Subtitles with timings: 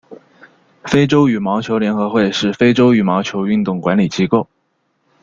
[0.85, 4.47] 非洲羽毛球联合会是非洲羽毛球运动管理机构。